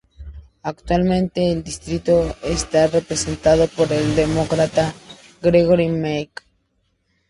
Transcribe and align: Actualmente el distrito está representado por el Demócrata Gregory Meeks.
Actualmente 0.63 1.51
el 1.51 1.63
distrito 1.63 2.35
está 2.41 2.87
representado 2.87 3.67
por 3.67 3.93
el 3.93 4.15
Demócrata 4.15 4.95
Gregory 5.43 5.89
Meeks. 5.89 6.43